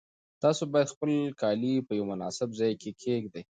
تاسو 0.43 0.63
باید 0.73 0.91
خپل 0.93 1.09
کالي 1.41 1.73
په 1.87 1.91
یو 1.97 2.05
مناسب 2.11 2.49
ځای 2.59 2.73
کې 2.81 2.91
کېږدئ. 3.01 3.43